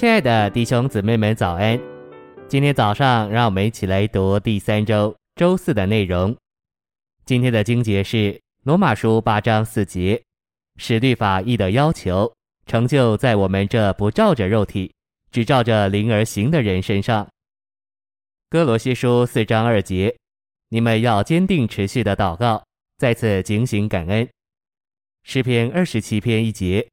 [0.00, 1.78] 亲爱的弟兄姊妹们，早安！
[2.48, 6.34] 今天早上，让我们一起来读第三周周四的内容。
[7.26, 10.18] 今天的经节是罗马书八章四节，
[10.78, 12.32] 使律法义的要求
[12.64, 14.90] 成就在我们这不照着肉体，
[15.30, 17.28] 只照着灵而行的人身上。
[18.48, 20.16] 哥罗西书四章二节，
[20.70, 22.64] 你们要坚定持续的祷告，
[22.96, 24.26] 在此警醒感恩。
[25.24, 26.88] 诗篇二十七篇一节，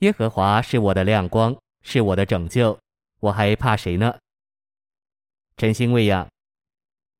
[0.00, 1.56] 耶和华是我的亮光。
[1.82, 2.78] 是我的拯救，
[3.20, 4.16] 我还怕谁呢？
[5.56, 6.28] 晨星喂养，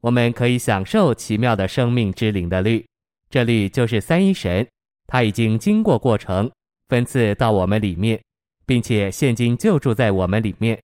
[0.00, 2.84] 我们可以享受奇妙的生命之灵的律，
[3.30, 4.66] 这律就是三一神，
[5.06, 6.50] 他已经经过过程，
[6.88, 8.20] 分赐到我们里面，
[8.66, 10.80] 并且现今就住在我们里面。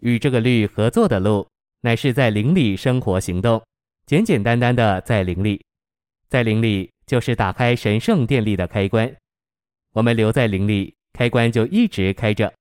[0.00, 1.48] 与这个律合作的路，
[1.80, 3.62] 乃是在灵里生活行动，
[4.06, 5.64] 简简单单的在灵里，
[6.28, 9.14] 在灵里就是打开神圣电力的开关，
[9.92, 12.52] 我们留在灵里，开关就一直开着。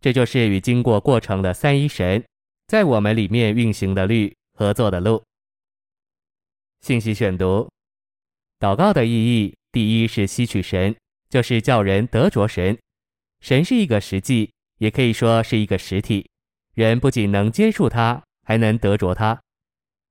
[0.00, 2.24] 这就是与经过过程的三一神
[2.66, 5.22] 在我们里面运行的律合作的路。
[6.80, 7.68] 信息选读：
[8.60, 10.94] 祷告的意义，第一是吸取神，
[11.28, 12.78] 就是叫人得着神。
[13.40, 16.28] 神是一个实际，也可以说是一个实体。
[16.74, 19.40] 人不仅能接触他，还能得着他。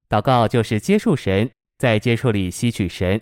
[0.10, 3.22] 祷告就是接触神，在接触里吸取神。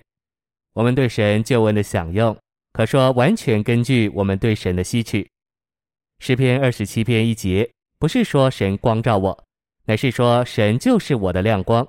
[0.73, 2.35] 我们对神救恩的享用，
[2.73, 5.29] 可说完全根据我们对神的吸取。
[6.19, 9.43] 诗篇二十七篇一节，不是说神光照我，
[9.85, 11.85] 乃是说神就是我的亮光；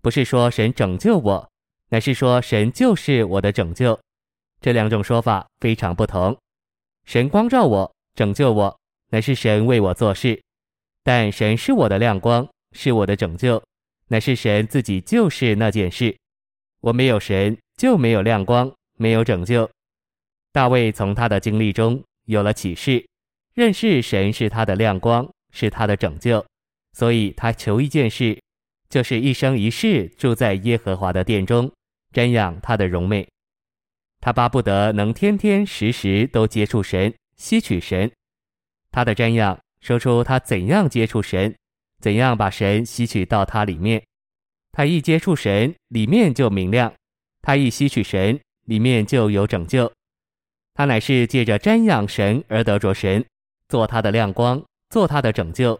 [0.00, 1.50] 不是说神拯救我，
[1.90, 3.98] 乃是说神就是我的拯救。
[4.60, 6.36] 这两种说法非常不同。
[7.04, 8.78] 神光照我，拯救我，
[9.10, 10.40] 乃是神为我做事；
[11.02, 13.62] 但神是我的亮光，是我的拯救，
[14.08, 16.16] 乃是神自己就是那件事。
[16.80, 19.68] 我没有神，就没有亮光，没有拯救。
[20.52, 23.04] 大卫从他的经历中有了启示。
[23.54, 26.44] 认识神是他的亮光，是他的拯救，
[26.92, 28.36] 所以他求一件事，
[28.88, 31.70] 就是一生一世住在耶和华的殿中，
[32.12, 33.28] 瞻仰他的荣美。
[34.20, 38.10] 他巴不得能天天时时都接触神，吸取神。
[38.90, 41.54] 他的瞻仰说出他怎样接触神，
[42.00, 44.02] 怎样把神吸取到他里面。
[44.72, 46.90] 他一接触神，里面就明亮；
[47.42, 49.92] 他一吸取神，里面就有拯救。
[50.74, 53.24] 他乃是借着瞻仰神而得着神。
[53.68, 55.78] 做他的亮光，做他的拯救。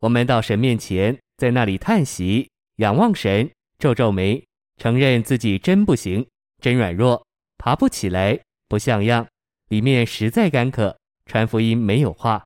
[0.00, 4.44] 我们到神面前，在那里叹息，仰望神，皱皱眉，
[4.76, 6.26] 承认自己真不行，
[6.60, 7.24] 真软弱，
[7.56, 9.26] 爬不起来，不像样。
[9.68, 10.96] 里面实在干渴，
[11.26, 12.44] 传福音没有话，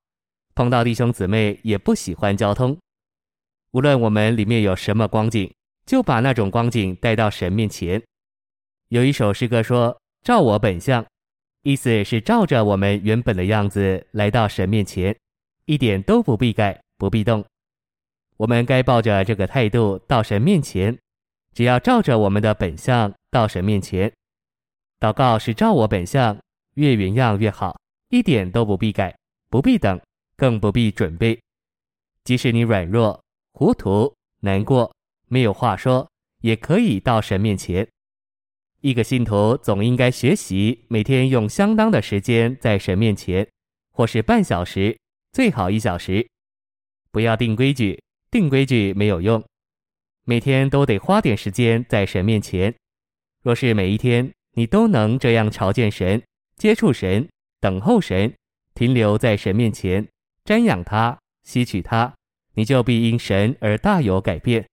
[0.55, 2.79] 碰到弟兄姊妹也不喜欢交通。
[3.73, 5.53] 无论我们里面有什么光景，
[5.85, 8.03] 就把那种光景带到神面前。
[8.89, 11.05] 有一首诗歌说：“照我本相。”
[11.69, 15.15] 意思是照着我们原本的样子来到神面前，
[15.67, 17.45] 一点都不必改，不必动。
[18.39, 20.99] 我们该抱着这个态度到神面前，
[21.53, 24.11] 只要照着我们的本相到神面前。
[24.99, 26.39] 祷告是照我本相，
[26.77, 29.15] 越原样越好，一点都不必改，
[29.51, 30.01] 不必等，
[30.39, 31.39] 更不必准备。
[32.25, 34.91] 即使你软弱、糊涂、难过，
[35.27, 37.87] 没有话说，也可以到神面前。
[38.81, 43.47] 一个信徒总应该学习每天用相当的时间在神面前，
[43.91, 44.97] 或是半小时，
[45.33, 46.25] 最好一小时。
[47.11, 48.01] 不要定规矩，
[48.31, 49.43] 定规矩没有用。
[50.25, 52.73] 每天都得花点时间在神面前。
[53.43, 56.23] 若是每一天你都能这样朝见神、
[56.57, 57.29] 接触神、
[57.61, 58.33] 等候神、
[58.75, 60.07] 停留在神面前、
[60.45, 62.15] 瞻仰他、吸取他，
[62.55, 64.65] 你就必因神而大有改变。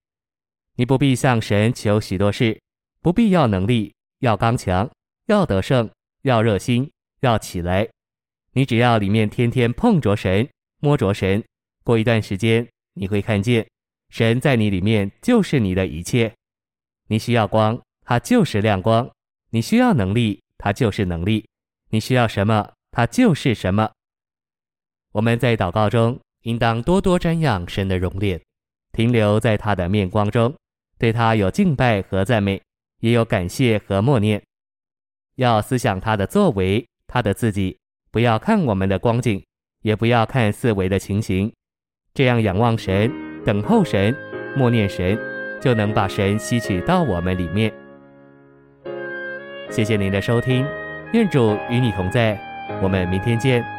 [0.76, 2.60] 你不必向神求许多事，
[3.02, 3.95] 不必要能力。
[4.20, 4.90] 要刚强，
[5.28, 5.90] 要得胜，
[6.22, 7.88] 要热心，要起来。
[8.54, 10.48] 你只要里面天天碰着神，
[10.80, 11.44] 摸着神，
[11.84, 13.68] 过一段时间，你会看见
[14.10, 16.34] 神在你里面就是你的一切。
[17.08, 19.08] 你需要光，它就是亮光；
[19.50, 21.46] 你需要能力，它就是能力；
[21.90, 23.92] 你需要什么，它就是什么。
[25.12, 28.42] 我们在祷告中，应当多多瞻仰神的容脸，
[28.94, 30.56] 停留在他的面光中，
[30.98, 32.62] 对他有敬拜和赞美。
[33.00, 34.42] 也有感谢和默念，
[35.36, 37.78] 要思想他的作为，他的自己，
[38.12, 39.44] 不要看我们的光景，
[39.82, 41.54] 也不要看四维的情形，
[42.14, 43.12] 这样仰望神，
[43.44, 44.16] 等候神，
[44.56, 45.20] 默念神，
[45.62, 47.74] 就能把神吸取到我们里面。
[49.70, 50.66] 谢谢您的收听，
[51.12, 52.40] 愿主与你同在，
[52.82, 53.75] 我们明天见。